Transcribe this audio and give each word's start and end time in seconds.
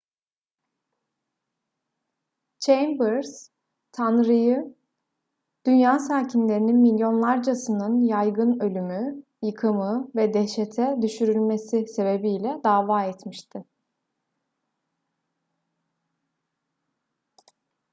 chambers 2.59 3.49
tanrı'yı 3.91 4.75
dünya 5.65 5.99
sakinlerinin 5.99 6.77
milyonlarcasının 6.79 8.01
yaygın 8.01 8.59
ölümü 8.59 9.23
yıkımı 9.41 10.11
ve 10.15 10.33
dehşete 10.33 10.95
düşürülmesi 11.01 11.87
sebebiyle 11.87 12.61
dava 12.63 13.03
etmişti 13.03 13.63